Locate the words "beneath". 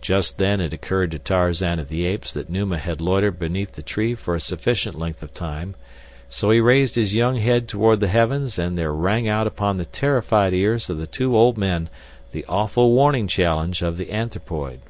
3.38-3.74